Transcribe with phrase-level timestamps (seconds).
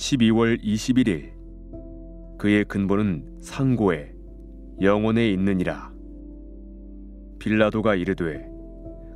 [0.00, 1.32] 12월 21일
[2.38, 4.14] 그의 근본은 상고에
[4.80, 5.92] 영원에 있느니라.
[7.38, 8.48] 빌라도가 이르되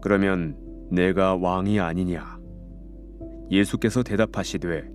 [0.00, 0.56] 그러면
[0.90, 2.40] 내가 왕이 아니냐?
[3.50, 4.90] 예수께서 대답하시되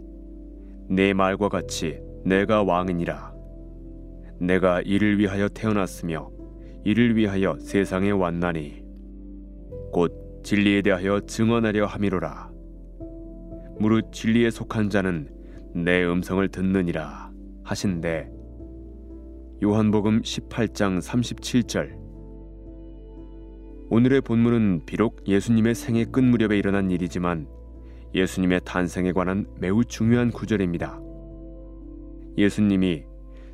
[0.90, 3.36] 내 말과 같이 내가 왕이니라.
[4.40, 6.32] 내가 이를 위하여 태어났으며
[6.84, 8.84] 이를 위하여 세상에 왔나니
[9.94, 12.50] 곧 진리에 대하여 증언하려 함이로라.
[13.78, 15.35] 무릇 진리에 속한 자는
[15.76, 17.34] 내 음성을 듣느니라
[17.66, 18.32] 하신대
[19.62, 21.98] 요한복음 18장 37절
[23.90, 27.50] 오늘의 본문은 비록 예수님의 생애 끝 무렵에 일어난 일이지만
[28.14, 31.02] 예수님의 탄생에 관한 매우 중요한 구절입니다.
[32.38, 33.04] 예수님이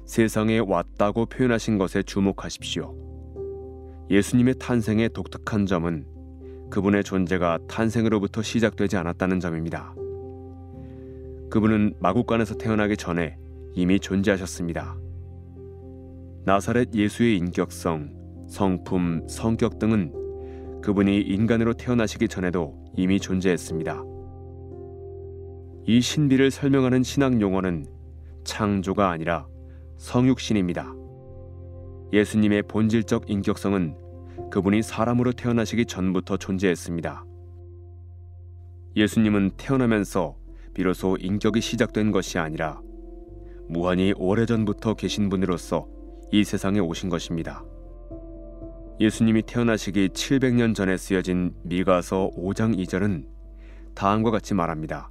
[0.06, 2.94] 세상에 왔다고 표현하신 것에 주목하십시오.
[4.12, 6.06] 예수님의 탄생의 독특한 점은
[6.70, 9.96] 그분의 존재가 탄생으로부터 시작되지 않았다는 점입니다.
[11.52, 13.38] 그분은 마국간에서 태어나기 전에
[13.76, 14.98] 이미 존재하셨습니다.
[16.46, 24.02] 나사렛 예수의 인격성, 성품, 성격 등은 그분이 인간으로 태어나시기 전에도 이미 존재했습니다.
[25.88, 27.86] 이 신비를 설명하는 신학 용어는
[28.46, 29.46] 창조가 아니라
[29.98, 30.94] 성육신입니다.
[32.14, 37.26] 예수님의 본질적 인격성은 그분이 사람으로 태어나시기 전부터 존재했습니다.
[38.96, 40.41] 예수님은 태어나면서
[40.74, 42.82] 비로소 인격이 시작된 것이 아니라
[43.68, 45.88] 무한히 오래전부터 계신 분으로서
[46.32, 47.64] 이 세상에 오신 것입니다.
[49.00, 53.26] 예수님이 태어나시기 700년 전에 쓰여진 미가서 5장 2절은
[53.96, 55.10] 다음과 같이 말합니다.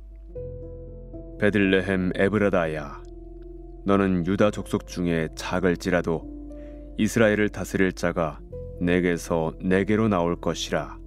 [1.41, 3.03] 베들레헴 에브라다야
[3.85, 6.29] 너는 유다 족속 중에 작을지라도
[6.99, 8.41] 이스라엘을 다스릴 자가
[8.81, 10.99] 내게서 내게로 나올 것이라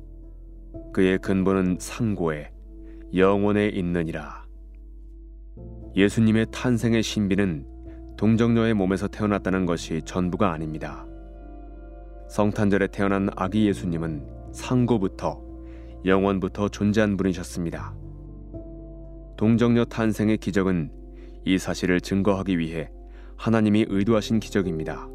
[0.92, 2.52] 그의 근본은 상고에
[3.16, 4.43] 영원에 있느니라
[5.96, 7.68] 예수님의 탄생의 신비는
[8.18, 11.06] 동정녀의 몸에서 태어났다는 것이 전부가 아닙니다.
[12.30, 15.40] 성탄절에 태어난 아기 예수님은 상고부터
[16.06, 17.96] 영원부터 존재한 분이셨습니다.
[19.38, 20.92] 동정녀 탄생의 기적은
[21.46, 22.90] 이 사실을 증거하기 위해
[23.38, 25.08] 하나님이 의도하신 기적입니다.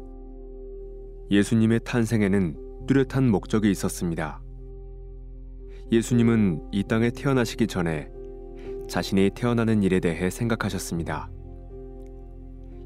[1.29, 4.41] 예수님의 탄생에는 뚜렷한 목적이 있었습니다.
[5.91, 8.09] 예수님은 이 땅에 태어나시기 전에
[8.89, 11.29] 자신이 태어나는 일에 대해 생각하셨습니다.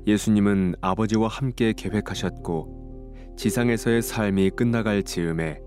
[0.05, 5.61] 예수님은 아버지와 함께 계획하셨고 지상에서의 삶이 끝나갈 즈음에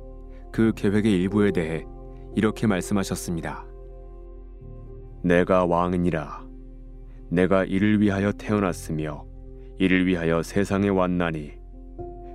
[0.52, 1.84] 그 계획의 일부에 대해
[2.36, 3.66] 이렇게 말씀하셨습니다.
[5.24, 6.46] 내가 왕이니라.
[7.30, 9.24] 내가 이를 위하여 태어났으며
[9.78, 11.52] 이를 위하여 세상에 왔나니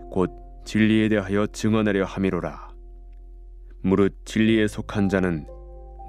[0.09, 0.31] 곧
[0.65, 2.71] 진리에 대하여 증언하려 함이로라.
[3.83, 5.45] 무릇 진리에 속한 자는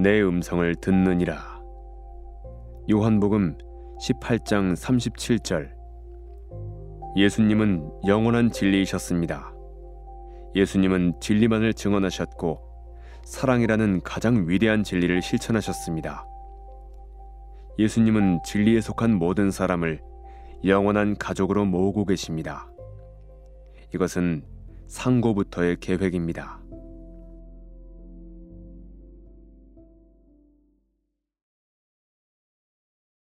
[0.00, 1.61] 내 음성을 듣느니라.
[2.90, 3.56] 요한복음
[4.00, 5.70] 18장 37절
[7.16, 9.54] 예수님은 영원한 진리이셨습니다.
[10.56, 12.60] 예수님은 진리만을 증언하셨고
[13.24, 16.26] 사랑이라는 가장 위대한 진리를 실천하셨습니다.
[17.78, 20.00] 예수님은 진리에 속한 모든 사람을
[20.64, 22.68] 영원한 가족으로 모으고 계십니다.
[23.94, 24.44] 이것은
[24.88, 26.61] 상고부터의 계획입니다.